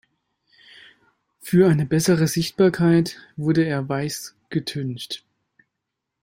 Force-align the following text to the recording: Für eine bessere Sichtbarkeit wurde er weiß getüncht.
Für 1.41 1.67
eine 1.69 1.85
bessere 1.85 2.25
Sichtbarkeit 2.27 3.19
wurde 3.37 3.63
er 3.65 3.87
weiß 3.87 4.35
getüncht. 4.49 5.23